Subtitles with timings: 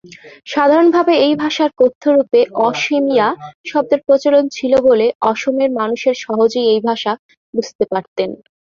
[0.47, 3.27] সাধারণভাবে এই ভাষার কথ্য রূপে অসমীয়া
[3.65, 7.11] শব্দের প্রচলন ছিল বলে অসমের মানুষ সহজেই এই ভাষা
[7.53, 8.29] বুঝতে পারতেন।